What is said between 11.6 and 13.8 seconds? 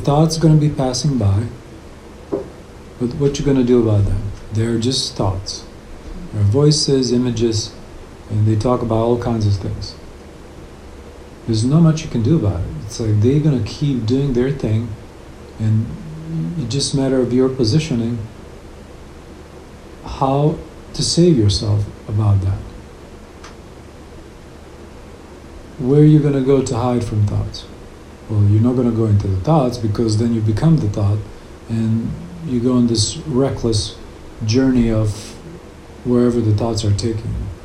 not much you can do about it. It's like they're going to